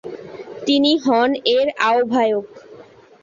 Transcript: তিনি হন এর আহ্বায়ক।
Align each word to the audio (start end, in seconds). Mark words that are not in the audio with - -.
তিনি 0.67 0.91
হন 1.05 1.29
এর 1.55 1.67
আহ্বায়ক। 1.87 2.45